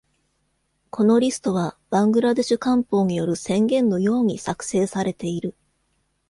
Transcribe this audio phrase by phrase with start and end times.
[0.89, 5.53] このリストは、バングラデシュ官報による宣言のように作成されている。